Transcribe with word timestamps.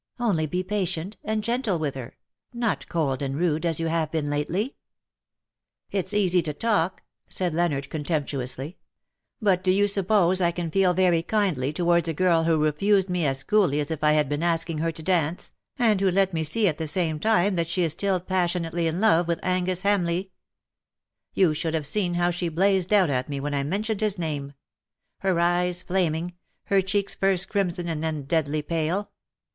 Only 0.19 0.47
be 0.47 0.63
patient, 0.63 1.17
and 1.23 1.43
gentle 1.43 1.77
witli 1.77 1.93
her— 1.93 2.17
not 2.65 2.89
cold 2.89 3.21
and 3.21 3.35
rude_, 3.35 3.65
as 3.65 3.79
you 3.79 3.85
have 3.85 4.11
been 4.11 4.31
lately 4.31 4.75
.^^" 4.31 4.75
It^s 5.99 6.11
easy 6.11 6.41
to 6.41 6.55
talk/^ 6.55 6.93
said 7.29 7.53
Leonard, 7.53 7.87
contemptu 7.91 8.41
ously." 8.41 8.77
But 9.43 9.63
do 9.63 9.69
you 9.69 9.85
suppose 9.85 10.41
I 10.41 10.49
can 10.49 10.71
feel 10.71 10.95
very 10.95 11.21
kindly 11.21 11.71
towards 11.71 12.07
a 12.07 12.15
girl 12.15 12.45
who 12.45 12.57
refused 12.63 13.11
me 13.11 13.27
as 13.27 13.43
coolly 13.43 13.79
as 13.79 13.91
if 13.91 14.03
I 14.03 14.13
had 14.13 14.27
been 14.27 14.41
asking 14.41 14.79
her 14.79 14.91
to 14.91 15.03
dance, 15.03 15.51
and 15.77 16.01
who 16.01 16.09
let 16.09 16.33
me 16.33 16.43
see 16.43 16.67
at 16.67 16.79
the 16.79 16.87
same 16.87 17.19
time 17.19 17.55
that 17.55 17.67
she 17.67 17.83
is 17.83 17.91
still 17.91 18.19
passionately 18.19 18.87
in 18.87 18.99
love 18.99 19.27
with 19.27 19.39
Angus 19.43 19.83
Hamleigh. 19.83 20.29
You 21.35 21.53
should 21.53 21.75
have 21.75 21.85
seen 21.85 22.15
how 22.15 22.31
she 22.31 22.49
blazed 22.49 22.91
out 22.91 23.11
at 23.11 23.29
me 23.29 23.39
when 23.39 23.53
I 23.53 23.61
mentioned 23.61 24.01
his 24.01 24.17
name— 24.17 24.53
her 25.19 25.39
eyes 25.39 25.83
tlaming— 25.83 26.31
her 26.71 26.81
cheeks 26.81 27.13
first 27.13 27.49
crimson 27.49 27.87
and 27.87 28.01
then 28.01 28.23
deadly 28.23 28.63
pale. 28.63 29.11